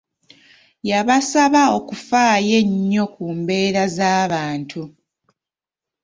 Yabasaba 0.89 1.61
okufaayo 1.77 2.53
ennyo 2.61 3.03
ku 3.13 3.23
mbeera 3.37 3.83
z'abantu 3.95 4.81